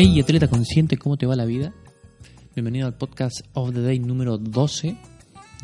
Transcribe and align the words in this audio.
Hey, 0.00 0.20
atleta 0.20 0.46
consciente, 0.46 0.96
¿cómo 0.96 1.16
te 1.16 1.26
va 1.26 1.34
la 1.34 1.44
vida? 1.44 1.74
Bienvenido 2.54 2.86
al 2.86 2.94
podcast 2.94 3.40
of 3.54 3.74
the 3.74 3.80
day 3.80 3.98
número 3.98 4.38
12. 4.38 4.96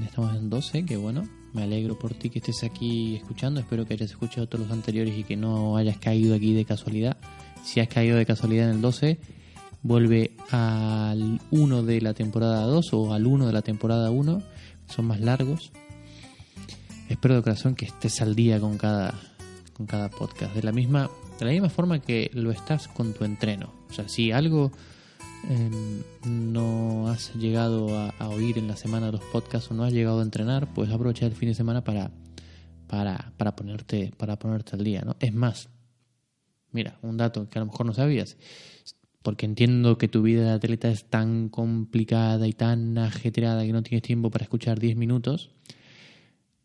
Ya 0.00 0.04
estamos 0.04 0.34
en 0.34 0.50
12, 0.50 0.84
que 0.84 0.96
bueno, 0.96 1.22
me 1.52 1.62
alegro 1.62 1.96
por 1.96 2.14
ti 2.14 2.30
que 2.30 2.40
estés 2.40 2.64
aquí 2.64 3.14
escuchando. 3.14 3.60
Espero 3.60 3.86
que 3.86 3.94
hayas 3.94 4.10
escuchado 4.10 4.48
todos 4.48 4.66
los 4.66 4.72
anteriores 4.72 5.16
y 5.16 5.22
que 5.22 5.36
no 5.36 5.76
hayas 5.76 5.98
caído 5.98 6.34
aquí 6.34 6.52
de 6.52 6.64
casualidad. 6.64 7.16
Si 7.62 7.78
has 7.78 7.86
caído 7.86 8.16
de 8.16 8.26
casualidad 8.26 8.70
en 8.70 8.74
el 8.74 8.80
12, 8.80 9.20
vuelve 9.84 10.32
al 10.50 11.40
1 11.52 11.82
de 11.84 12.00
la 12.00 12.12
temporada 12.12 12.62
2 12.62 12.92
o 12.92 13.14
al 13.14 13.28
1 13.28 13.46
de 13.46 13.52
la 13.52 13.62
temporada 13.62 14.10
1. 14.10 14.42
Son 14.88 15.04
más 15.04 15.20
largos. 15.20 15.70
Espero 17.08 17.36
de 17.36 17.42
corazón 17.42 17.76
que 17.76 17.84
estés 17.84 18.20
al 18.20 18.34
día 18.34 18.58
con 18.58 18.78
cada, 18.78 19.14
con 19.74 19.86
cada 19.86 20.10
podcast. 20.10 20.56
De 20.56 20.64
la 20.64 20.72
misma 20.72 21.08
de 21.38 21.44
la 21.44 21.52
misma 21.52 21.68
forma 21.68 22.00
que 22.00 22.32
lo 22.34 22.50
estás 22.50 22.88
con 22.88 23.12
tu 23.12 23.24
entreno. 23.24 23.83
O 23.94 23.96
sea, 23.96 24.08
si 24.08 24.32
algo 24.32 24.72
em, 25.48 26.02
no 26.26 27.06
has 27.06 27.32
llegado 27.36 27.96
a, 27.96 28.28
oír 28.28 28.58
en 28.58 28.66
la 28.66 28.74
semana 28.74 29.06
de 29.06 29.12
los 29.12 29.20
podcasts 29.20 29.70
o 29.70 29.74
no 29.74 29.84
has 29.84 29.92
llegado 29.92 30.18
a 30.18 30.24
entrenar, 30.24 30.74
pues 30.74 30.90
aprovecha 30.90 31.26
el 31.26 31.36
fin 31.36 31.50
de 31.50 31.54
semana 31.54 31.84
para, 31.84 32.10
para, 32.88 33.32
para, 33.36 33.54
ponerte, 33.54 34.12
para 34.16 34.36
ponerte 34.36 34.74
al 34.74 34.82
día. 34.82 35.02
¿no? 35.02 35.14
Es 35.20 35.32
más, 35.32 35.68
mira, 36.72 36.98
un 37.02 37.16
dato 37.16 37.48
que 37.48 37.56
a 37.56 37.62
lo 37.62 37.66
mejor 37.66 37.86
no 37.86 37.94
sabías, 37.94 38.36
porque 39.22 39.46
entiendo 39.46 39.96
que 39.96 40.08
tu 40.08 40.22
vida 40.22 40.42
de 40.42 40.54
atleta 40.54 40.90
es 40.90 41.04
tan 41.04 41.48
complicada 41.48 42.48
y 42.48 42.52
tan 42.52 42.98
ajetreada 42.98 43.64
que 43.64 43.72
no 43.72 43.84
tienes 43.84 44.02
tiempo 44.02 44.28
para 44.28 44.42
escuchar 44.42 44.80
10 44.80 44.96
minutos. 44.96 45.52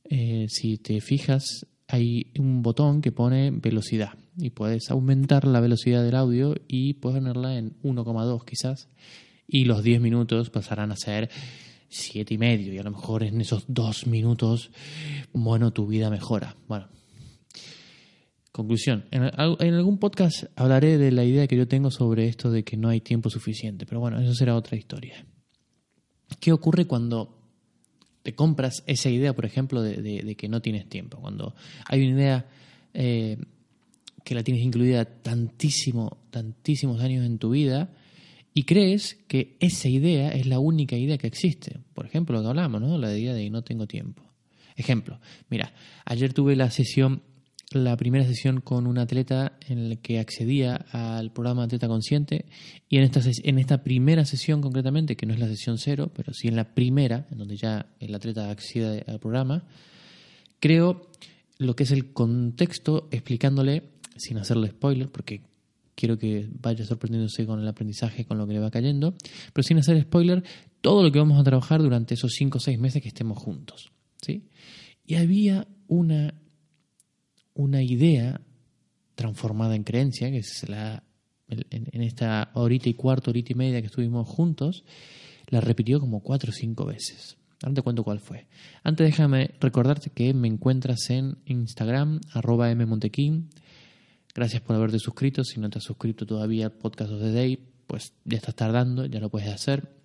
Eh, 0.06 0.48
si 0.50 0.80
te 0.80 1.00
fijas, 1.00 1.68
hay 1.90 2.28
un 2.38 2.62
botón 2.62 3.02
que 3.02 3.12
pone 3.12 3.50
velocidad 3.50 4.14
y 4.38 4.52
puedes 4.52 4.92
aumentar 4.92 5.46
la 5.46 5.60
velocidad 5.60 6.04
del 6.04 6.16
audio 6.16 6.56
y 6.68 6.94
puedes 6.94 7.20
ponerla 7.20 7.58
en 7.58 7.76
1,2 7.82 8.46
quizás 8.46 8.88
y 9.48 9.66
los 9.66 9.82
10 9.82 10.00
minutos 10.00 10.52
pasarán 10.52 10.92
a 10.92 10.96
ser 10.96 11.32
siete 11.90 12.36
y 12.36 12.38
medio 12.38 12.72
y 12.72 12.78
a 12.78 12.84
lo 12.84 12.92
mejor 12.92 13.24
en 13.24 13.42
esos 13.42 13.66
dos 13.68 14.06
minutos 14.06 14.70
bueno 15.34 15.72
tu 15.74 15.88
vida 15.88 16.12
mejora. 16.12 16.56
Bueno 16.68 16.88
conclusión. 18.52 19.06
En, 19.10 19.24
en, 19.24 19.74
algún 19.74 19.98
podcast 19.98 20.44
hablaré 20.56 20.98
de 20.98 21.12
la 21.12 21.24
idea 21.24 21.48
que 21.48 21.58
yo 21.58 21.68
tengo 21.68 21.90
sobre 21.92 22.28
esto 22.28 22.52
de 22.52 22.64
que 22.64 22.78
no 22.78 22.90
hay 22.90 23.02
tiempo 23.02 23.32
suficiente 23.32 23.88
pero 23.88 24.00
bueno 24.00 24.20
eso 24.20 24.36
será 24.36 24.56
otra 24.56 24.78
historia. 24.78 25.26
Qué 26.40 26.52
ocurre 26.52 26.86
cuando 26.86 27.39
te 28.24 28.34
compras 28.36 28.84
esa 28.86 29.10
idea 29.10 29.34
por 29.34 29.46
ejemplo 29.46 29.82
de, 29.82 30.02
de, 30.02 30.36
que 30.36 30.50
no 30.50 30.62
tienes 30.62 30.88
tiempo 30.88 31.20
cuando 31.20 31.56
hay 31.86 32.06
una 32.06 32.20
idea 32.20 32.46
eh, 32.94 33.38
que 34.24 34.36
la 34.36 34.44
tienes 34.44 34.64
incluida 34.64 35.06
tantísimo, 35.06 36.18
tantísimos 36.30 37.02
años 37.02 37.26
en 37.26 37.40
tu 37.40 37.50
vida 37.50 37.90
y 38.54 38.64
crees 38.64 39.18
que 39.28 39.56
esa 39.60 39.88
idea 39.88 40.30
es 40.30 40.46
la 40.46 40.60
única 40.60 40.98
idea 40.98 41.18
que 41.18 41.28
existe. 41.28 41.80
Por 41.94 42.06
ejemplo, 42.06 42.36
lo 42.36 42.42
que 42.42 42.50
hablamos, 42.50 42.82
¿no? 42.82 42.98
La 42.98 43.18
idea 43.18 43.34
de 43.34 43.50
no 43.50 43.64
tengo 43.64 43.88
tiempo. 43.88 44.24
Ejemplo, 44.76 45.20
mira, 45.50 45.74
ayer 46.06 46.34
tuve 46.34 46.56
la 46.56 46.72
sesión, 46.72 47.22
la 47.72 47.96
primera 47.98 48.26
sesión 48.26 48.62
con 48.62 48.88
un 48.88 48.98
atleta 48.98 49.58
en 49.68 49.90
la 49.90 49.96
que 49.98 50.20
accedía 50.20 50.76
al 50.92 51.32
programa 51.32 51.64
Atleta 51.64 51.88
Consciente 51.88 52.46
y 52.88 52.98
en 52.98 53.04
esta, 53.04 53.22
en 53.44 53.60
esta 53.60 53.84
primera 53.84 54.26
sesión 54.26 54.62
concretamente, 54.62 55.16
que 55.16 55.26
no 55.26 55.34
es 55.34 55.40
la 55.40 55.48
sesión 55.48 55.78
cero, 55.78 56.12
pero 56.16 56.34
sí 56.34 56.48
en 56.48 56.56
la 56.56 56.74
primera, 56.74 57.28
en 57.32 57.38
donde 57.38 57.58
ya 57.58 57.86
el 58.00 58.16
atleta 58.16 58.50
accede 58.50 59.04
al 59.08 59.20
programa, 59.20 59.68
creo 60.60 61.10
lo 61.58 61.76
que 61.76 61.84
es 61.84 61.92
el 61.92 62.12
contexto 62.12 63.08
explicándole 63.12 63.84
sin 64.18 64.38
hacerle 64.38 64.70
spoiler, 64.70 65.10
porque 65.10 65.42
quiero 65.96 66.18
que 66.18 66.50
vaya 66.60 66.86
sorprendiéndose 66.86 67.46
con 67.46 67.60
el 67.60 67.68
aprendizaje, 67.68 68.26
con 68.26 68.38
lo 68.38 68.48
que 68.48 68.54
le 68.54 68.60
va 68.60 68.72
cayendo, 68.72 69.16
pero 69.54 69.64
sin 69.64 69.78
hacer 69.78 70.02
spoiler, 70.02 70.44
todo 70.82 71.04
lo 71.04 71.12
que 71.12 71.20
vamos 71.20 71.40
a 71.40 71.44
trabajar 71.44 71.82
durante 71.82 72.14
esos 72.14 72.32
5 72.34 72.58
o 72.58 72.62
6 72.62 72.80
meses 72.80 73.02
que 73.02 73.10
estemos 73.10 73.38
juntos. 73.38 73.92
¿sí? 74.22 74.48
Y 75.06 75.16
había 75.16 75.68
una, 75.88 76.34
una 77.54 77.84
idea 77.84 78.42
transformada 79.16 79.76
en 79.76 79.84
creencia, 79.84 80.32
que 80.32 80.40
es 80.40 80.68
la, 80.70 81.04
en, 81.48 82.02
esta 82.02 82.52
horita 82.54 82.90
y 82.90 82.94
cuarto, 82.94 83.32
horita 83.32 83.54
y 83.54 83.56
media 83.56 83.82
que 83.82 83.88
estuvimos 83.88 84.28
juntos, 84.28 84.86
la 85.48 85.62
repitió 85.62 86.00
como 86.00 86.22
cuatro 86.22 86.52
o 86.52 86.54
cinco 86.54 86.86
veces. 86.86 87.38
Ahora 87.62 87.76
te 87.76 87.82
cuento 87.82 88.04
cuál 88.04 88.20
fue. 88.20 88.48
Antes 88.84 89.06
déjame 89.06 89.52
recordarte 89.60 90.12
que 90.12 90.34
me 90.34 90.48
encuentras 90.48 91.10
en 91.10 91.40
Instagram, 91.46 92.22
arroba 92.34 92.74
mmontequín, 92.74 93.50
Gracias 94.36 94.62
por 94.62 94.76
haberte 94.76 95.00
suscrito. 95.00 95.44
Si 95.44 95.60
no 95.60 95.70
te 95.70 95.80
has 95.80 95.84
suscrito 95.84 96.26
todavía 96.26 96.68
al 96.68 96.72
podcast 96.72 97.12
the 97.12 97.32
day, 97.32 97.58
pues 97.88 98.14
ya 98.24 98.38
estás 98.38 98.56
tardando, 98.56 99.06
ya 99.06 99.20
lo 99.20 99.30
puedes 99.30 99.50
hacer. 99.50 99.99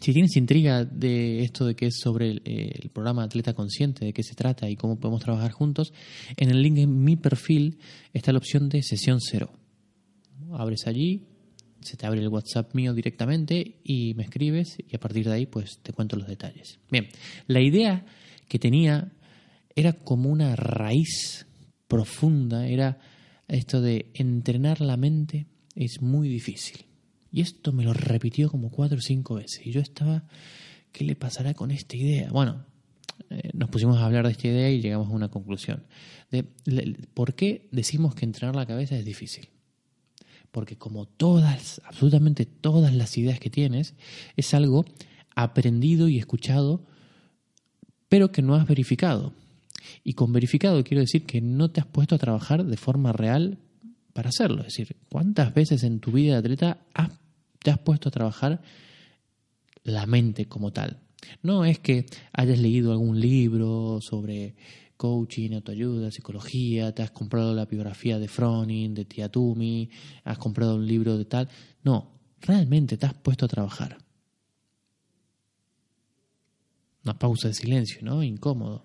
Si 0.00 0.12
tienes 0.12 0.36
intriga 0.36 0.84
de 0.84 1.42
esto 1.42 1.66
de 1.66 1.76
que 1.76 1.86
es 1.86 1.98
sobre 2.00 2.30
el, 2.30 2.90
programa 2.92 3.22
Atleta 3.22 3.54
Consciente, 3.54 4.04
de 4.04 4.12
qué 4.12 4.22
se 4.22 4.34
trata 4.34 4.68
y 4.68 4.76
cómo 4.76 4.98
podemos 4.98 5.22
trabajar 5.22 5.52
juntos, 5.52 5.92
en 6.36 6.50
el 6.50 6.62
link 6.62 6.78
en 6.78 7.02
mi 7.04 7.16
perfil 7.16 7.78
está 8.12 8.32
la 8.32 8.38
opción 8.38 8.68
de 8.68 8.82
sesión 8.82 9.20
cero. 9.20 9.52
Abres 10.52 10.86
allí, 10.86 11.26
se 11.80 11.96
te 11.96 12.06
abre 12.06 12.20
el 12.20 12.28
WhatsApp 12.28 12.74
mío 12.74 12.92
directamente 12.92 13.80
y 13.84 14.14
me 14.14 14.24
escribes 14.24 14.76
y 14.78 14.94
a 14.96 15.00
partir 15.00 15.26
de 15.26 15.32
ahí 15.32 15.46
pues 15.46 15.78
te 15.82 15.92
cuento 15.92 16.16
los 16.16 16.26
detalles. 16.26 16.80
Bien, 16.90 17.08
la 17.46 17.60
idea 17.60 18.04
que 18.48 18.58
tenía 18.58 19.12
era 19.74 19.92
como 19.92 20.28
una 20.28 20.56
raíz 20.56 21.46
profunda, 21.88 22.66
era 22.66 22.98
esto 23.48 23.80
de 23.80 24.10
entrenar 24.14 24.80
la 24.80 24.96
mente 24.96 25.46
es 25.74 26.00
muy 26.00 26.28
difícil. 26.28 26.84
Y 27.34 27.40
esto 27.40 27.72
me 27.72 27.82
lo 27.82 27.92
repitió 27.92 28.48
como 28.48 28.70
cuatro 28.70 28.98
o 28.98 29.00
cinco 29.00 29.34
veces. 29.34 29.66
Y 29.66 29.72
yo 29.72 29.80
estaba, 29.80 30.22
¿qué 30.92 31.02
le 31.02 31.16
pasará 31.16 31.52
con 31.52 31.72
esta 31.72 31.96
idea? 31.96 32.30
Bueno, 32.30 32.64
eh, 33.28 33.50
nos 33.54 33.70
pusimos 33.70 33.98
a 33.98 34.06
hablar 34.06 34.24
de 34.24 34.30
esta 34.30 34.46
idea 34.46 34.70
y 34.70 34.80
llegamos 34.80 35.08
a 35.08 35.10
una 35.10 35.32
conclusión. 35.32 35.82
De, 36.30 36.44
¿Por 37.12 37.34
qué 37.34 37.68
decimos 37.72 38.14
que 38.14 38.24
entrenar 38.24 38.54
la 38.54 38.66
cabeza 38.66 38.96
es 38.96 39.04
difícil? 39.04 39.48
Porque 40.52 40.78
como 40.78 41.06
todas, 41.06 41.82
absolutamente 41.84 42.46
todas 42.46 42.94
las 42.94 43.18
ideas 43.18 43.40
que 43.40 43.50
tienes, 43.50 43.94
es 44.36 44.54
algo 44.54 44.84
aprendido 45.34 46.06
y 46.06 46.20
escuchado, 46.20 46.86
pero 48.08 48.30
que 48.30 48.42
no 48.42 48.54
has 48.54 48.68
verificado. 48.68 49.34
Y 50.04 50.12
con 50.12 50.32
verificado 50.32 50.84
quiero 50.84 51.00
decir 51.00 51.26
que 51.26 51.40
no 51.40 51.72
te 51.72 51.80
has 51.80 51.86
puesto 51.86 52.14
a 52.14 52.18
trabajar 52.18 52.64
de 52.64 52.76
forma 52.76 53.12
real 53.12 53.58
para 54.12 54.28
hacerlo. 54.28 54.60
Es 54.60 54.68
decir, 54.68 54.94
¿cuántas 55.08 55.52
veces 55.52 55.82
en 55.82 55.98
tu 55.98 56.12
vida 56.12 56.34
de 56.34 56.38
atleta 56.38 56.78
te 57.64 57.70
has 57.70 57.78
puesto 57.78 58.10
a 58.10 58.12
trabajar 58.12 58.60
la 59.84 60.04
mente 60.04 60.46
como 60.46 60.70
tal? 60.70 61.00
No 61.42 61.64
es 61.64 61.78
que 61.78 62.04
hayas 62.34 62.58
leído 62.58 62.92
algún 62.92 63.18
libro 63.18 64.00
sobre 64.02 64.54
coaching, 64.98 65.52
autoayuda, 65.52 66.10
psicología, 66.10 66.94
te 66.94 67.02
has 67.02 67.10
comprado 67.10 67.54
la 67.54 67.64
biografía 67.64 68.18
de 68.18 68.28
Froning, 68.28 68.92
de 68.92 69.06
Tiatumi, 69.06 69.88
has 70.24 70.36
comprado 70.36 70.76
un 70.76 70.86
libro 70.86 71.16
de 71.16 71.24
tal. 71.24 71.48
No, 71.82 72.20
realmente 72.42 72.98
te 72.98 73.06
has 73.06 73.14
puesto 73.14 73.46
a 73.46 73.48
trabajar. 73.48 73.96
Una 77.02 77.18
pausa 77.18 77.48
de 77.48 77.54
silencio, 77.54 78.00
¿no? 78.02 78.22
Incómodo. 78.22 78.84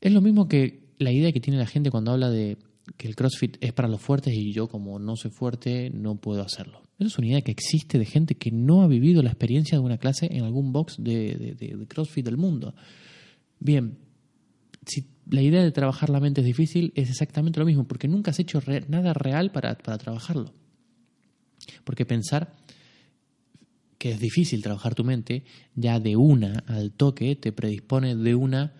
Es 0.00 0.12
lo 0.12 0.20
mismo 0.20 0.46
que 0.46 0.94
la 0.98 1.10
idea 1.10 1.32
que 1.32 1.40
tiene 1.40 1.58
la 1.58 1.66
gente 1.66 1.90
cuando 1.90 2.12
habla 2.12 2.30
de 2.30 2.56
que 2.96 3.08
el 3.08 3.16
CrossFit 3.16 3.56
es 3.60 3.72
para 3.72 3.88
los 3.88 4.00
fuertes 4.00 4.34
y 4.34 4.52
yo 4.52 4.68
como 4.68 4.98
no 4.98 5.16
soy 5.16 5.30
fuerte 5.30 5.90
no 5.90 6.16
puedo 6.16 6.42
hacerlo. 6.42 6.82
Esa 6.98 7.08
es 7.08 7.18
una 7.18 7.28
idea 7.28 7.42
que 7.42 7.50
existe 7.50 7.98
de 7.98 8.04
gente 8.04 8.36
que 8.36 8.50
no 8.50 8.82
ha 8.82 8.86
vivido 8.86 9.22
la 9.22 9.30
experiencia 9.30 9.78
de 9.78 9.84
una 9.84 9.98
clase 9.98 10.28
en 10.30 10.44
algún 10.44 10.72
box 10.72 10.96
de, 10.98 11.56
de, 11.58 11.86
CrossFit 11.86 12.24
del 12.24 12.36
mundo. 12.36 12.74
Bien, 13.58 13.98
si 14.86 15.06
la 15.28 15.42
idea 15.42 15.62
de 15.62 15.72
trabajar 15.72 16.10
la 16.10 16.20
mente 16.20 16.42
es 16.42 16.46
difícil, 16.46 16.92
es 16.94 17.08
exactamente 17.08 17.58
lo 17.58 17.66
mismo, 17.66 17.88
porque 17.88 18.06
nunca 18.06 18.30
has 18.30 18.38
hecho 18.38 18.62
nada 18.88 19.12
real 19.14 19.50
para, 19.50 19.76
para 19.76 19.98
trabajarlo. 19.98 20.52
Porque 21.82 22.04
pensar 22.04 22.54
que 23.98 24.12
es 24.12 24.20
difícil 24.20 24.62
trabajar 24.62 24.94
tu 24.94 25.02
mente, 25.02 25.44
ya 25.74 25.98
de 25.98 26.16
una 26.16 26.62
al 26.66 26.92
toque 26.92 27.34
te 27.36 27.52
predispone 27.52 28.14
de 28.14 28.34
una 28.34 28.74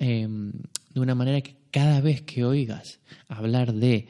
Em, 0.00 0.52
de 0.98 1.04
una 1.04 1.14
manera 1.14 1.40
que 1.40 1.56
cada 1.70 2.00
vez 2.00 2.22
que 2.22 2.44
oigas 2.44 3.00
hablar 3.28 3.72
de, 3.72 4.08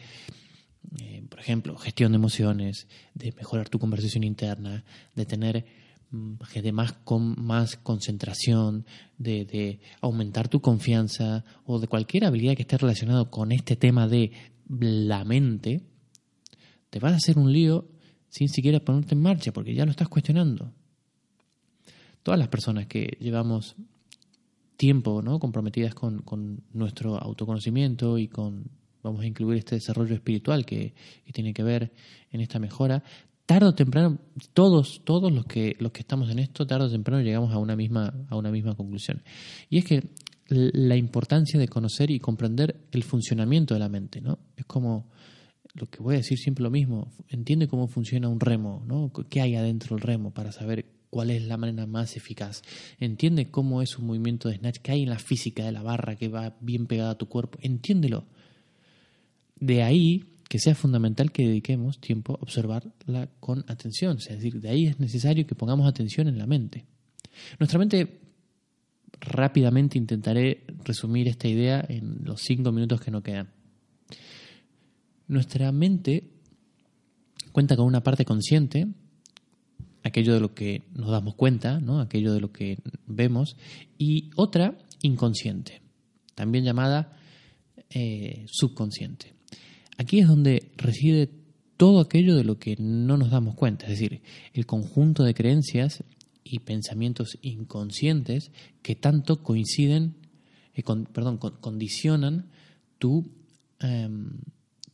eh, 1.01 1.23
por 1.29 1.41
ejemplo, 1.41 1.77
gestión 1.77 2.13
de 2.13 2.17
emociones, 2.17 2.87
de 3.15 3.33
mejorar 3.33 3.69
tu 3.69 3.79
conversación 3.79 4.25
interna, 4.25 4.85
de 5.15 5.27
tener 5.27 5.67
mm, 6.11 6.35
de 6.63 6.73
más, 6.73 6.93
con, 6.93 7.35
más 7.43 7.77
concentración, 7.77 8.87
de, 9.19 9.45
de 9.45 9.81
aumentar 10.01 10.49
tu 10.49 10.61
confianza 10.61 11.45
o 11.65 11.79
de 11.79 11.89
cualquier 11.89 12.25
habilidad 12.25 12.55
que 12.55 12.63
esté 12.63 12.79
relacionado 12.79 13.31
con 13.31 13.53
este 13.53 13.77
tema 13.77 14.09
de 14.09 14.33
la 14.69 15.25
mente, 15.25 15.83
te 16.91 16.99
vas 16.99 17.13
a 17.13 17.17
hacer 17.17 17.39
un 17.39 17.53
lío 17.53 17.89
sin 18.29 18.49
siquiera 18.49 18.81
ponerte 18.81 19.15
en 19.15 19.23
marcha, 19.23 19.53
porque 19.53 19.75
ya 19.75 19.85
lo 19.85 19.91
estás 19.91 20.09
cuestionando. 20.09 20.73
Todas 22.23 22.39
las 22.39 22.49
personas 22.49 22.87
que 22.87 23.17
llevamos 23.21 23.77
tiempo 24.79 25.21
¿no? 25.21 25.39
comprometidas 25.39 25.93
con, 25.93 26.21
con 26.23 26.63
nuestro 26.73 27.21
autoconocimiento 27.21 28.17
y 28.17 28.29
con, 28.29 28.71
vamos 29.03 29.23
a 29.23 29.27
incluir 29.27 29.59
este 29.59 29.75
desarrollo 29.75 30.15
espiritual 30.15 30.65
que, 30.65 30.95
tiene 31.35 31.53
que 31.53 31.63
ver 31.63 31.93
en 32.31 32.41
esta 32.41 32.59
mejora, 32.59 33.03
tarde 33.45 33.67
o 33.67 33.75
temprano, 33.75 34.19
todos, 34.55 35.03
todos 35.05 35.33
los 35.33 35.45
que, 35.47 35.77
los 35.81 35.93
que 35.93 36.01
estamos 36.01 36.31
en 36.31 36.39
esto, 36.39 36.67
tarde 36.67 36.87
o 36.87 36.91
temprano 36.91 37.23
llegamos 37.23 37.53
a 37.53 37.59
una 37.59 37.75
misma, 37.75 38.15
a 38.29 38.37
una 38.37 38.51
misma 38.51 38.77
conclusión. 38.77 39.23
Y 39.69 39.79
es 39.79 39.85
que 39.85 40.05
la 40.49 40.97
importancia 40.97 41.59
de 41.59 41.69
conocer 41.69 42.11
y 42.11 42.21
comprender 42.21 42.89
el 42.93 43.03
funcionamiento 43.03 43.75
de 43.75 43.81
la 43.81 43.89
mente, 43.89 44.21
¿no? 44.21 44.39
Es 44.57 44.65
como 44.65 45.11
lo 45.75 45.87
que 45.87 46.03
voy 46.03 46.15
a 46.15 46.19
decir 46.19 46.39
siempre 46.39 46.63
lo 46.63 46.71
mismo, 46.71 47.11
entiende 47.29 47.69
cómo 47.69 47.89
funciona 47.89 48.29
un 48.29 48.41
remo, 48.41 48.83
¿no? 48.87 49.13
¿Qué 49.29 49.41
hay 49.41 49.57
adentro 49.57 49.97
del 49.97 50.03
remo 50.03 50.33
para 50.33 50.53
saber 50.53 50.87
cuál 51.11 51.31
es 51.31 51.43
la 51.43 51.57
manera 51.57 51.87
más 51.87 52.17
eficaz? 52.17 52.63
Entiende 52.99 53.51
cómo 53.51 53.83
es 53.83 53.99
un 53.99 54.07
movimiento 54.07 54.49
de 54.49 54.57
snatch, 54.57 54.79
qué 54.79 54.93
hay 54.93 55.03
en 55.03 55.11
la 55.11 55.19
física 55.19 55.65
de 55.65 55.73
la 55.73 55.83
barra 55.83 56.17
que 56.17 56.29
va 56.29 56.57
bien 56.61 56.87
pegada 56.87 57.11
a 57.11 57.19
tu 57.19 57.27
cuerpo, 57.27 57.59
entiéndelo. 57.63 58.27
De 59.57 59.83
ahí 59.83 60.25
que 60.49 60.59
sea 60.59 60.75
fundamental 60.75 61.31
que 61.31 61.47
dediquemos 61.47 62.01
tiempo 62.01 62.35
a 62.35 62.43
observarla 62.43 63.29
con 63.39 63.65
atención, 63.69 64.17
es 64.19 64.29
decir, 64.29 64.61
de 64.61 64.71
ahí 64.71 64.87
es 64.87 64.99
necesario 64.99 65.47
que 65.47 65.55
pongamos 65.55 65.87
atención 65.87 66.27
en 66.27 66.39
la 66.39 66.47
mente. 66.47 66.87
Nuestra 67.59 67.79
mente 67.79 68.21
rápidamente 69.21 69.99
intentaré 69.99 70.65
resumir 70.85 71.29
esta 71.29 71.49
idea 71.49 71.85
en 71.89 72.21
los 72.25 72.41
cinco 72.41 72.73
minutos 72.73 73.01
que 73.01 73.11
nos 73.11 73.23
quedan. 73.23 73.51
Nuestra 75.27 75.71
mente 75.73 76.31
cuenta 77.53 77.77
con 77.77 77.87
una 77.87 78.03
parte 78.03 78.25
consciente, 78.25 78.89
aquello 80.09 80.35
de 80.35 80.41
lo 80.41 80.55
que 80.55 80.83
nos 80.95 81.11
damos 81.11 81.35
cuenta, 81.35 81.81
¿no? 81.81 82.01
aquello 82.01 82.33
de 82.33 82.41
lo 82.41 82.53
que 82.53 82.79
vemos, 83.07 83.57
y 83.97 84.31
otra 84.37 84.77
inconsciente, 85.03 85.83
también 86.35 86.65
llamada 86.65 87.17
eh, 87.91 88.47
subconsciente. 88.51 89.35
Aquí 89.97 90.21
es 90.21 90.29
donde 90.29 90.71
reside 90.77 91.31
todo 91.77 92.01
aquello 92.01 92.37
de 92.37 92.45
lo 92.45 92.59
que 92.59 92.77
no 92.79 93.17
nos 93.17 93.31
damos 93.31 93.55
cuenta, 93.55 93.87
es 93.87 93.93
decir, 93.93 94.23
el 94.53 94.67
conjunto 94.67 95.23
de 95.23 95.35
creencias 95.35 96.03
y 96.43 96.61
pensamientos 96.61 97.39
inconscientes 97.43 98.51
que 98.83 98.97
tanto 98.97 99.43
coinciden, 99.43 100.15
eh, 100.75 100.83
perdón, 101.13 101.39
condicionan 101.39 102.47
tu, 102.99 103.31
em, 103.81 104.41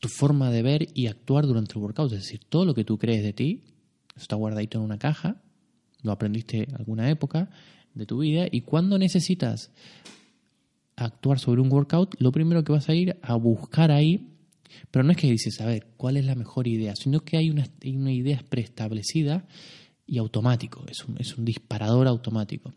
tu 0.01 0.09
forma 0.09 0.51
de 0.51 0.63
ver 0.63 0.89
y 0.95 1.07
actuar 1.07 1.47
durante 1.47 1.73
el 1.73 1.83
workout. 1.83 2.13
Es 2.13 2.23
decir, 2.23 2.41
todo 2.49 2.65
lo 2.65 2.75
que 2.75 2.85
tú 2.85 2.99
crees 2.99 3.23
de 3.23 3.33
ti 3.33 3.63
está 4.17 4.37
guardadito 4.37 4.79
en 4.79 4.85
una 4.85 4.99
caja, 4.99 5.37
lo 6.03 6.13
aprendiste 6.13 6.69
alguna 6.79 7.11
época 7.11 7.51
de 7.95 8.07
tu 8.07 8.19
vida 8.19 8.47
y 8.51 8.63
cuando 8.63 8.99
necesitas 8.99 9.71
actuar 10.97 11.39
sobre 11.39 11.61
un 11.61 11.73
workout, 11.73 12.15
lo 12.21 12.33
primero 12.33 12.63
que 12.65 12.73
vas 12.73 12.89
a 12.89 12.95
ir 12.95 13.17
a 13.23 13.35
buscar 13.35 13.91
ahí, 13.91 14.31
pero 14.91 15.05
no 15.05 15.13
es 15.13 15.17
que 15.17 15.31
dices, 15.31 15.61
a 15.61 15.67
ver, 15.67 15.89
¿cuál 15.97 16.17
es 16.17 16.25
la 16.25 16.35
mejor 16.35 16.67
idea? 16.69 16.95
Sino 16.97 17.21
que 17.21 17.37
hay 17.37 17.51
una, 17.51 17.67
una 17.85 18.13
idea 18.13 18.43
preestablecida 18.49 19.47
y 20.07 20.19
automático, 20.19 20.85
es 20.89 21.05
un, 21.05 21.17
es 21.19 21.37
un 21.37 21.45
disparador 21.45 22.07
automático. 22.07 22.73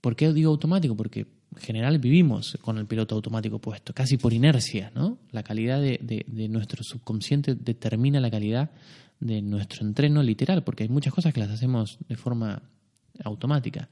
¿Por 0.00 0.16
qué 0.16 0.32
digo 0.32 0.50
automático? 0.50 0.96
Porque 0.96 1.20
en 1.54 1.62
general 1.62 1.98
vivimos 1.98 2.58
con 2.60 2.78
el 2.78 2.86
piloto 2.86 3.14
automático 3.14 3.60
puesto, 3.60 3.92
casi 3.92 4.16
por 4.16 4.32
inercia, 4.32 4.90
¿no? 4.94 5.18
La 5.30 5.42
calidad 5.42 5.80
de, 5.80 6.24
de, 6.26 6.48
nuestro 6.48 6.82
subconsciente 6.82 7.54
determina 7.54 8.20
la 8.20 8.30
calidad 8.30 8.70
de 9.22 9.40
nuestro 9.42 9.86
entreno 9.86 10.22
literal, 10.22 10.64
porque 10.64 10.84
hay 10.84 10.88
muchas 10.88 11.14
cosas 11.14 11.32
que 11.32 11.40
las 11.40 11.50
hacemos 11.50 11.98
de 12.08 12.16
forma 12.16 12.62
automática. 13.24 13.88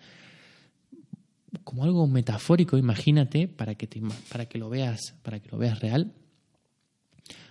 Como 1.65 1.85
algo 1.85 2.07
metafórico, 2.07 2.77
imagínate, 2.77 3.49
para 3.49 3.75
que, 3.75 3.87
te, 3.87 4.01
para 4.31 4.47
que, 4.47 4.59
lo, 4.59 4.69
veas, 4.69 5.15
para 5.23 5.41
que 5.41 5.49
lo 5.51 5.59
veas 5.59 5.81
real, 5.81 6.13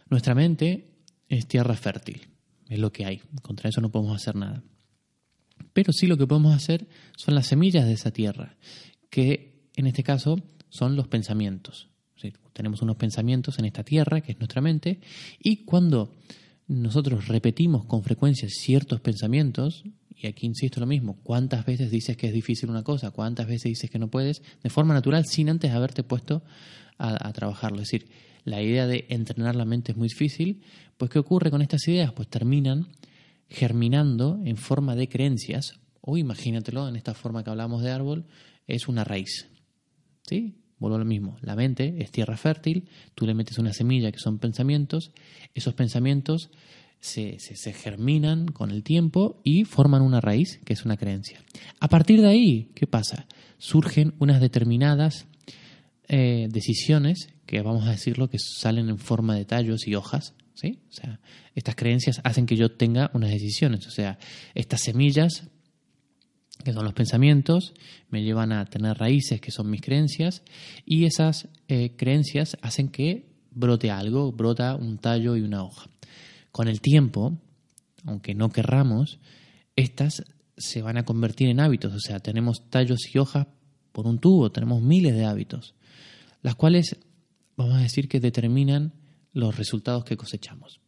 nuestra 0.10 0.36
mente 0.36 0.90
es 1.28 1.48
tierra 1.48 1.76
fértil 1.76 2.28
es 2.70 2.80
lo 2.80 2.92
que 2.92 3.06
hay. 3.06 3.22
Contra 3.42 3.70
eso 3.70 3.81
no 3.81 3.92
podemos 3.92 4.16
hacer 4.16 4.36
nada. 4.36 4.64
Pero 5.74 5.92
sí 5.92 6.08
lo 6.08 6.18
que 6.18 6.28
podemos 6.28 6.56
hacer 6.56 6.88
son 7.18 7.36
las 7.36 7.48
semillas 7.48 7.86
de 7.86 7.94
esa 7.94 8.12
tierra, 8.12 8.56
que 9.10 9.70
en 9.76 9.88
este 9.88 10.04
caso 10.04 10.38
son 10.70 10.96
los 10.96 11.08
pensamientos. 11.08 11.90
tenemos 12.54 12.81
unos 12.81 12.98
pensamientos 12.98 13.58
en 13.58 13.66
esta 13.66 13.84
tierra, 13.84 14.22
que 14.22 14.34
es 14.34 14.40
nuestra 14.40 14.62
mente, 14.62 15.00
y 15.40 15.64
cuando 15.64 16.14
nosotros 16.69 17.27
repetimos 17.27 17.83
con 17.86 18.04
frecuencia 18.04 18.48
ciertos 18.48 19.01
pensamientos, 19.01 19.83
y 20.16 20.27
aquí 20.27 20.45
insisto 20.45 20.80
lo 20.80 20.86
mismo, 20.86 21.19
cuántas 21.24 21.66
veces 21.66 21.89
dices 21.89 22.16
que 22.16 22.27
es 22.27 22.33
difícil 22.33 22.69
una 22.69 22.83
cosa, 22.83 23.10
cuántas 23.10 23.48
veces 23.48 23.63
dices 23.63 23.89
que 23.89 23.98
no 23.98 24.10
puedes, 24.10 24.44
de 24.62 24.69
forma 24.69 24.94
natural, 24.94 25.25
sin 25.25 25.50
antes 25.50 25.71
haberte 25.71 26.04
puesto 26.04 26.44
a, 27.00 27.33
trabajarlo. 27.33 27.81
Es 27.81 27.89
decir, 27.89 28.07
la 28.44 28.62
idea 28.62 28.86
de 28.86 29.07
entrenar 29.10 29.56
la 29.56 29.66
mente 29.66 29.94
es 29.94 29.98
muy 29.98 30.10
difícil, 30.10 30.62
pues 30.98 31.10
¿qué 31.10 31.18
ocurre 31.18 31.50
con 31.50 31.63
estas 31.63 31.88
ideas? 31.88 32.13
Pues 32.13 32.27
terminan 32.27 32.89
germinando 33.50 34.39
en 34.45 34.56
forma 34.56 34.95
de 34.95 35.10
creencias, 35.10 35.80
o 36.01 36.18
imagínatelo 36.18 36.88
en 36.88 36.98
esta 36.98 37.16
forma 37.16 37.44
que 37.44 37.50
hablamos 37.50 37.81
de 37.81 37.89
árbol, 37.89 38.25
es 38.68 38.88
una 38.88 39.04
raíz. 39.04 39.48
¿Sí? 40.21 40.56
Vuelvo 40.80 40.96
a 40.96 41.00
lo 41.00 41.06
mismo, 41.06 41.38
la 41.42 41.56
mente 41.56 41.96
es 42.00 42.12
tierra 42.12 42.38
fértil, 42.38 42.88
tú 43.14 43.26
le 43.26 43.34
metes 43.34 43.58
una 43.58 43.74
semilla 43.74 44.12
que 44.12 44.20
son 44.20 44.40
pensamientos, 44.40 45.12
esos 45.54 45.74
pensamientos 45.74 46.50
se, 47.02 47.38
se, 47.40 47.74
germinan 47.74 48.48
con 48.48 48.72
el 48.72 48.84
tiempo 48.84 49.42
y 49.44 49.64
forman 49.64 50.02
una 50.02 50.22
raíz, 50.22 50.60
que 50.66 50.74
es 50.74 50.86
una 50.86 50.98
creencia. 50.98 51.42
A 51.80 51.88
partir 51.88 52.22
de 52.22 52.28
ahí, 52.28 52.72
¿qué 52.76 52.88
pasa? 52.88 53.28
Surgen 53.58 54.14
unas 54.20 54.42
determinadas 54.42 55.28
eh, 56.08 56.48
decisiones 56.50 57.30
que 57.46 57.62
vamos 57.62 57.88
a 57.88 57.92
decirlo 57.92 58.30
que 58.30 58.38
salen 58.40 58.90
en 58.90 58.98
forma 58.98 59.36
de 59.36 59.45
tallos 59.45 59.88
y 59.88 59.95
hojas, 59.95 60.33
¿sí? 60.54 60.80
O 60.90 60.94
sea, 60.94 61.19
estas 61.56 61.76
creencias 61.76 62.21
hacen 62.24 62.45
que 62.45 62.56
yo 62.56 62.71
tenga 62.71 63.12
unas 63.14 63.31
decisiones, 63.31 63.88
o 63.88 63.92
sea, 63.92 64.18
estas 64.56 64.81
semillas 64.81 65.50
que 66.63 66.73
son 66.73 66.83
los 66.83 66.94
pensamientos, 66.94 67.73
me 68.09 68.23
llevan 68.23 68.51
a 68.51 68.66
tener 68.66 68.97
raíces 68.97 69.39
que 69.39 69.51
son 69.51 69.69
mis 69.69 69.81
creencias 69.81 70.44
y 70.85 71.06
esas 71.06 71.47
eh, 71.68 71.95
creencias 71.95 72.57
hacen 72.61 72.89
que 72.89 73.30
brote 73.51 73.92
algo, 73.92 74.31
brota 74.31 74.75
un 74.75 74.97
tallo 74.97 75.35
y 75.35 75.42
una 75.42 75.63
hoja. 75.63 75.89
Con 76.51 76.68
el 76.68 76.81
tiempo, 76.81 77.37
aunque 78.06 78.35
no 78.35 78.49
querramos, 78.49 79.19
estas 79.75 80.23
se 80.57 80.81
van 80.81 80.97
a 80.97 81.06
convertir 81.06 81.49
en 81.49 81.59
hábitos, 81.59 81.94
o 81.94 81.99
sea, 81.99 82.19
tenemos 82.19 82.69
tallos 82.69 82.99
y 83.13 83.18
hojas 83.18 83.47
por 83.92 84.07
un 84.07 84.19
tubo, 84.19 84.51
tenemos 84.51 84.81
miles 84.81 85.16
de 85.16 85.25
hábitos, 85.25 85.75
las 86.42 86.56
cuales 86.56 86.97
vamos 87.56 87.75
a 87.75 87.81
decir 87.81 88.09
que 88.09 88.19
determinan 88.19 88.94
los 89.31 89.57
resultados 89.57 90.04
que 90.04 90.18
cosechamos, 90.18 90.81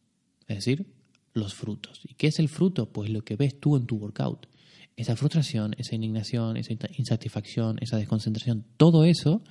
es 0.48 0.58
decir, 0.58 0.88
los 1.34 1.54
frutos. 1.54 2.02
¿Y 2.04 2.16
qué 2.16 2.28
es 2.28 2.40
el 2.40 2.50
fruto? 2.50 2.92
Pues 2.92 3.10
lo 3.10 3.24
que 3.24 3.36
ves 3.38 3.60
tú 3.60 3.78
en 3.78 3.86
tu 3.86 3.96
workout. 3.96 4.48
Esa 4.96 5.16
frustración, 5.16 5.74
esa 5.78 5.96
indignación, 5.96 6.58
esa 6.58 6.74
insatisfacción, 6.98 7.78
esa 7.82 7.98
desconcentración, 7.98 8.66
todo 8.78 9.06
eso 9.06 9.42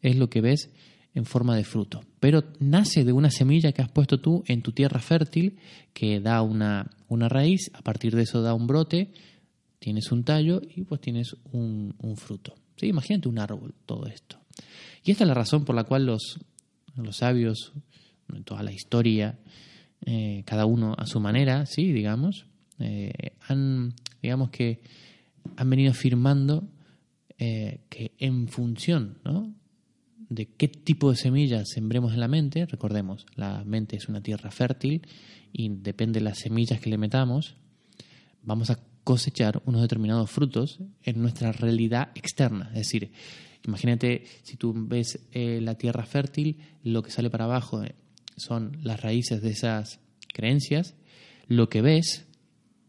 es 0.00 0.16
lo 0.16 0.28
que 0.28 0.40
ves 0.40 0.70
en 1.14 1.24
forma 1.24 1.56
de 1.56 1.64
fruto. 1.64 2.02
Pero 2.20 2.44
nace 2.58 3.04
de 3.04 3.12
una 3.12 3.30
semilla 3.30 3.72
que 3.72 3.82
has 3.82 3.90
puesto 3.90 4.20
tú 4.20 4.44
en 4.46 4.62
tu 4.62 4.72
tierra 4.72 5.00
fértil 5.00 5.58
que 5.92 6.20
da 6.20 6.42
una, 6.42 6.90
una 7.08 7.28
raíz, 7.28 7.70
a 7.74 7.82
partir 7.82 8.14
de 8.14 8.22
eso 8.22 8.42
da 8.42 8.54
un 8.54 8.66
brote, 8.66 9.12
tienes 9.78 10.12
un 10.12 10.24
tallo 10.24 10.62
y 10.74 10.82
pues 10.82 11.00
tienes 11.00 11.36
un, 11.52 11.94
fruto. 12.16 12.54
¿Sí? 12.76 12.86
Imagínate 12.86 13.28
un 13.28 13.38
árbol, 13.38 13.74
todo 13.84 14.06
esto. 14.06 14.38
Y 15.04 15.10
esta 15.10 15.24
es 15.24 15.28
la 15.28 15.34
razón 15.34 15.64
por 15.64 15.74
la 15.74 15.84
cual 15.84 16.06
los, 16.06 16.38
los 16.96 17.16
sabios, 17.16 17.72
en 18.32 18.44
toda 18.44 18.62
la 18.62 18.72
historia, 18.72 19.38
eh, 20.06 20.42
cada 20.46 20.66
uno 20.66 20.94
a 20.96 21.06
su 21.06 21.20
manera, 21.20 21.66
sí, 21.66 21.92
digamos, 21.92 22.46
eh, 22.78 23.12
han, 23.48 23.94
digamos 24.22 24.50
que 24.50 24.80
han 25.56 25.68
venido 25.68 25.90
afirmando 25.90 26.68
eh, 27.38 27.80
que 27.88 28.12
en 28.18 28.48
función 28.48 29.18
de 30.28 30.46
qué 30.46 30.68
tipo 30.68 31.10
de 31.10 31.16
semillas 31.16 31.68
sembremos 31.68 32.14
en 32.14 32.20
la 32.20 32.28
mente, 32.28 32.66
recordemos, 32.66 33.26
la 33.34 33.64
mente 33.64 33.96
es 33.96 34.08
una 34.08 34.22
tierra 34.22 34.50
fértil 34.50 35.02
y 35.52 35.68
depende 35.68 36.20
de 36.20 36.24
las 36.24 36.38
semillas 36.38 36.80
que 36.80 36.90
le 36.90 36.98
metamos, 36.98 37.56
vamos 38.42 38.70
a 38.70 38.78
cosechar 39.04 39.60
unos 39.66 39.82
determinados 39.82 40.30
frutos 40.30 40.78
en 41.02 41.20
nuestra 41.20 41.50
realidad 41.50 42.12
externa. 42.14 42.68
Es 42.68 42.86
decir, 42.86 43.10
Imagínate, 43.64 44.24
si 44.42 44.56
tú 44.56 44.74
ves 44.74 45.20
eh, 45.32 45.60
la 45.62 45.76
tierra 45.76 46.04
fértil, 46.04 46.58
lo 46.82 47.02
que 47.02 47.10
sale 47.10 47.30
para 47.30 47.44
abajo 47.44 47.82
eh, 47.82 47.94
son 48.36 48.78
las 48.82 49.00
raíces 49.00 49.40
de 49.40 49.50
esas 49.50 50.00
creencias, 50.32 50.94
lo 51.46 51.68
que 51.68 51.82
ves, 51.82 52.26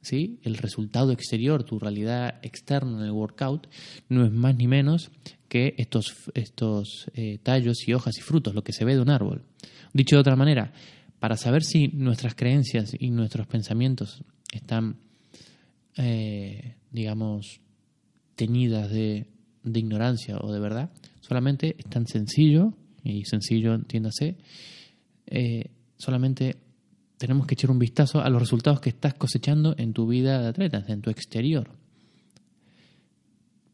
¿sí? 0.03 0.39
el 0.43 0.57
resultado 0.57 1.11
exterior, 1.11 1.63
tu 1.63 1.79
realidad 1.79 2.39
externa 2.43 2.99
en 2.99 3.05
el 3.05 3.11
workout, 3.11 3.67
no 4.09 4.25
es 4.25 4.31
más 4.31 4.55
ni 4.55 4.67
menos 4.67 5.11
que 5.47 5.73
estos, 5.77 6.15
estos 6.33 7.09
eh, 7.15 7.39
tallos 7.41 7.87
y 7.87 7.93
hojas 7.93 8.17
y 8.17 8.21
frutos, 8.21 8.53
lo 8.53 8.63
que 8.63 8.73
se 8.73 8.85
ve 8.85 8.95
de 8.95 9.01
un 9.01 9.09
árbol. 9.09 9.43
Dicho 9.93 10.15
de 10.15 10.21
otra 10.21 10.35
manera, 10.35 10.73
para 11.19 11.37
saber 11.37 11.63
si 11.63 11.87
nuestras 11.87 12.35
creencias 12.35 12.91
y 12.97 13.09
nuestros 13.09 13.47
pensamientos 13.47 14.23
están, 14.51 14.97
eh, 15.97 16.75
digamos, 16.91 17.61
teñidas 18.35 18.89
de, 18.91 19.27
de 19.63 19.79
ignorancia 19.79 20.37
o 20.39 20.51
de 20.51 20.59
verdad, 20.59 20.91
solamente 21.21 21.75
es 21.77 21.85
tan 21.85 22.07
sencillo, 22.07 22.73
y 23.03 23.25
sencillo 23.25 23.73
entiéndase, 23.73 24.37
eh, 25.27 25.71
solamente 25.97 26.57
tenemos 27.23 27.47
que 27.47 27.53
echar 27.53 27.71
un 27.71 27.79
vistazo 27.79 28.19
a 28.19 28.29
los 28.29 28.41
resultados 28.41 28.81
que 28.81 28.89
estás 28.89 29.13
cosechando 29.13 29.75
en 29.77 29.93
tu 29.93 30.05
vida 30.05 30.41
de 30.41 30.49
atleta, 30.49 30.83
en 30.89 31.01
tu 31.01 31.09
exterior. 31.09 31.69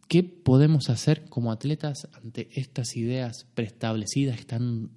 ¿Qué 0.08 0.22
podemos 0.22 0.92
hacer 0.92 1.26
como 1.30 1.52
atletas 1.52 2.08
ante 2.14 2.48
estas 2.54 2.96
ideas 2.96 3.48
preestablecidas 3.56 4.36
que 4.36 4.42
están 4.42 4.92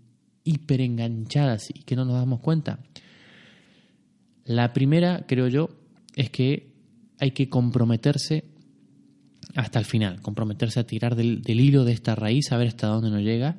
hiper 0.45 0.83
enganchadas 0.83 1.71
y 1.71 1.83
que 1.85 1.97
no 1.97 2.05
nos 2.05 2.17
damos 2.17 2.41
cuenta? 2.41 2.81
La 4.45 4.75
primera, 4.75 5.25
creo 5.27 5.49
yo, 5.49 5.71
es 6.15 6.29
que 6.29 6.75
hay 7.21 7.31
que 7.31 7.49
comprometerse 7.49 8.45
hasta 9.55 9.79
el 9.79 9.87
final, 9.87 10.21
comprometerse 10.21 10.79
a 10.79 10.87
tirar 10.87 11.17
del, 11.17 11.43
hilo 11.49 11.87
de 11.87 11.93
esta 11.93 12.15
raíz, 12.17 12.53
a 12.53 12.59
ver 12.59 12.69
hasta 12.69 12.89
dónde 12.89 13.09
nos 13.09 13.23
llega 13.23 13.57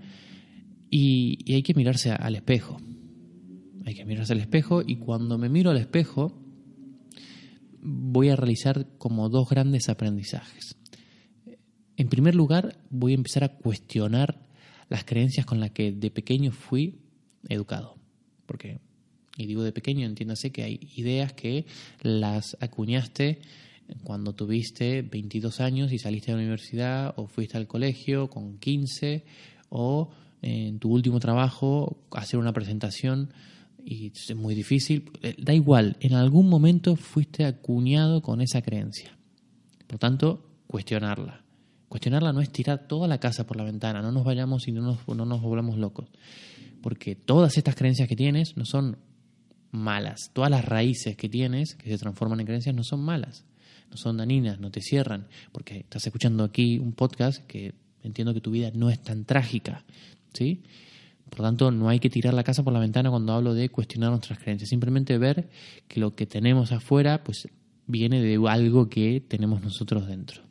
y 0.91 1.51
hay 1.51 1.63
que 1.63 1.73
mirarse 1.73 2.11
al 2.11 2.35
espejo. 2.35 2.77
Hay 3.85 3.95
que 3.95 4.05
mirarse 4.05 4.33
al 4.33 4.39
espejo 4.39 4.81
y 4.85 4.97
cuando 4.97 5.37
me 5.37 5.49
miro 5.49 5.71
al 5.71 5.77
espejo 5.77 6.39
voy 7.81 8.29
a 8.29 8.35
realizar 8.35 8.87
como 8.97 9.29
dos 9.29 9.49
grandes 9.49 9.89
aprendizajes. 9.89 10.77
En 11.97 12.07
primer 12.07 12.33
lugar, 12.33 12.77
voy 12.89 13.11
a 13.11 13.15
empezar 13.15 13.43
a 13.43 13.57
cuestionar 13.57 14.47
las 14.89 15.03
creencias 15.03 15.45
con 15.45 15.59
las 15.59 15.71
que 15.71 15.91
de 15.91 16.11
pequeño 16.11 16.51
fui 16.51 17.01
educado. 17.49 17.97
Porque, 18.45 18.79
y 19.37 19.45
digo 19.45 19.63
de 19.63 19.71
pequeño, 19.71 20.05
entiéndase 20.05 20.51
que 20.51 20.63
hay 20.63 20.79
ideas 20.95 21.33
que 21.33 21.65
las 22.01 22.57
acuñaste 22.61 23.41
cuando 24.03 24.33
tuviste 24.33 25.01
22 25.01 25.59
años 25.59 25.91
y 25.91 25.99
saliste 25.99 26.31
de 26.31 26.37
la 26.37 26.43
universidad 26.43 27.13
o 27.17 27.27
fuiste 27.27 27.57
al 27.57 27.67
colegio 27.67 28.29
con 28.29 28.57
15 28.57 29.25
o 29.69 30.09
en 30.41 30.79
tu 30.79 30.89
último 30.89 31.19
trabajo 31.19 31.97
hacer 32.11 32.39
una 32.39 32.53
presentación 32.53 33.33
y 33.85 34.07
es 34.07 34.35
muy 34.35 34.55
difícil. 34.55 35.11
Eh, 35.21 35.35
da 35.37 35.53
igual, 35.53 35.97
en 35.99 36.13
algún 36.13 36.49
momento 36.49 36.95
fuiste 36.95 37.45
acuñado 37.45 38.21
con 38.21 38.41
esa 38.41 38.61
creencia. 38.61 39.17
Por 39.87 39.99
tanto, 39.99 40.49
cuestionarla. 40.67 41.43
Cuestionarla 41.87 42.33
no 42.33 42.41
es 42.41 42.49
tirar 42.49 42.87
toda 42.87 43.07
la 43.07 43.19
casa 43.19 43.45
por 43.45 43.57
la 43.57 43.63
ventana, 43.63 44.01
no 44.01 44.11
nos 44.11 44.23
vayamos 44.23 44.67
y 44.67 44.71
no 44.71 44.81
nos, 44.81 45.07
no 45.07 45.25
nos 45.25 45.41
volvamos 45.41 45.77
locos. 45.77 46.09
Porque 46.81 47.15
todas 47.15 47.57
estas 47.57 47.75
creencias 47.75 48.09
que 48.09 48.15
tienes 48.15 48.57
no 48.57 48.65
son 48.65 48.97
malas. 49.71 50.31
Todas 50.33 50.49
las 50.49 50.65
raíces 50.65 51.15
que 51.15 51.29
tienes, 51.29 51.75
que 51.75 51.89
se 51.89 51.97
transforman 51.97 52.39
en 52.39 52.45
creencias, 52.45 52.75
no 52.75 52.83
son 52.83 53.01
malas. 53.01 53.45
No 53.91 53.97
son 53.97 54.17
daninas, 54.17 54.59
no 54.59 54.71
te 54.71 54.81
cierran. 54.81 55.27
Porque 55.51 55.79
estás 55.79 56.05
escuchando 56.05 56.43
aquí 56.43 56.79
un 56.79 56.93
podcast 56.93 57.45
que 57.45 57.73
entiendo 58.01 58.33
que 58.33 58.41
tu 58.41 58.51
vida 58.51 58.71
no 58.73 58.89
es 58.89 59.01
tan 59.01 59.25
trágica. 59.25 59.85
¿Sí? 60.33 60.63
Por 61.33 61.39
lo 61.39 61.45
tanto, 61.45 61.71
no 61.71 61.89
hay 61.89 61.99
que 61.99 62.11
tirar 62.11 62.35
la 62.35 62.43
casa 62.43 62.61
por 62.61 62.73
la 62.73 62.79
ventana 62.79 63.09
cuando 63.09 63.33
hablo 63.33 63.55
de 63.55 63.67
cuestionar 63.69 64.11
nuestras 64.11 64.37
creencias. 64.37 64.69
Simplemente 64.69 65.17
ver 65.17 65.49
que 65.87 65.99
lo 65.99 66.13
que 66.13 66.27
tenemos 66.27 66.71
afuera, 66.71 67.23
pues 67.23 67.47
viene 67.87 68.21
de 68.21 68.39
algo 68.47 68.87
que 68.87 69.19
tenemos 69.19 69.63
nosotros 69.63 70.05
dentro. 70.05 70.43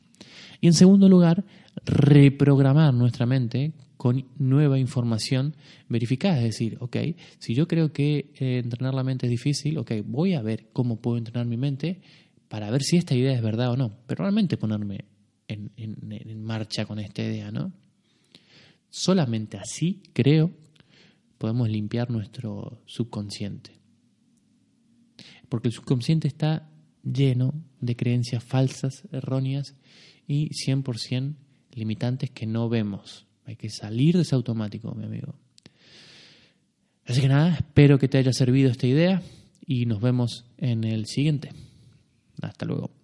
Y 0.60 0.66
en 0.66 0.72
segundo 0.72 1.08
lugar, 1.08 1.44
reprogramar 1.84 2.92
nuestra 2.94 3.26
mente 3.26 3.74
con 3.96 4.24
nueva 4.38 4.76
información 4.76 5.54
verificada. 5.88 6.38
Es 6.38 6.58
decir, 6.58 6.78
ok, 6.80 6.96
si 7.38 7.54
yo 7.54 7.68
creo 7.68 7.92
que 7.92 8.32
eh, 8.40 8.58
entrenar 8.58 8.92
la 8.92 9.04
mente 9.04 9.26
es 9.26 9.30
difícil, 9.30 9.78
ok, 9.78 9.92
voy 10.04 10.34
a 10.34 10.42
ver 10.42 10.66
cómo 10.72 11.00
puedo 11.00 11.16
entrenar 11.16 11.46
mi 11.46 11.56
mente 11.56 12.00
para 12.48 12.72
ver 12.72 12.82
si 12.82 12.96
esta 12.96 13.14
idea 13.14 13.34
es 13.34 13.40
verdad 13.40 13.70
o 13.70 13.76
no. 13.76 13.92
Pero 14.08 14.24
realmente 14.24 14.56
ponerme 14.56 15.04
en, 15.46 15.70
en 15.76 16.42
marcha 16.42 16.86
con 16.86 16.98
esta 16.98 17.22
idea, 17.22 17.52
¿no? 17.52 17.70
Solamente 18.90 19.58
así 19.58 20.02
creo 20.12 20.50
podemos 21.42 21.68
limpiar 21.68 22.08
nuestro 22.08 22.80
subconsciente. 22.86 23.72
Porque 25.48 25.66
el 25.66 25.74
subconsciente 25.74 26.28
está 26.28 26.70
lleno 27.02 27.52
de 27.80 27.96
creencias 27.96 28.44
falsas, 28.44 29.02
erróneas 29.10 29.74
y 30.28 30.50
100% 30.50 31.34
limitantes 31.72 32.30
que 32.30 32.46
no 32.46 32.68
vemos. 32.68 33.26
Hay 33.44 33.56
que 33.56 33.70
salir 33.70 34.14
de 34.14 34.22
ese 34.22 34.36
automático, 34.36 34.94
mi 34.94 35.04
amigo. 35.04 35.34
Así 37.06 37.20
que 37.20 37.26
nada, 37.26 37.54
espero 37.56 37.98
que 37.98 38.06
te 38.06 38.18
haya 38.18 38.32
servido 38.32 38.70
esta 38.70 38.86
idea 38.86 39.20
y 39.66 39.86
nos 39.86 40.00
vemos 40.00 40.44
en 40.58 40.84
el 40.84 41.06
siguiente. 41.06 41.50
Hasta 42.40 42.66
luego. 42.66 43.01